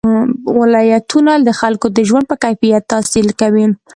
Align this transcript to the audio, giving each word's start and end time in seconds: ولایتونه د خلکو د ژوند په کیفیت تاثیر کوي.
ولایتونه 0.59 1.33
د 1.47 1.49
خلکو 1.59 1.87
د 1.97 1.99
ژوند 2.09 2.25
په 2.31 2.35
کیفیت 2.43 2.83
تاثیر 2.91 3.25
کوي. 3.41 3.65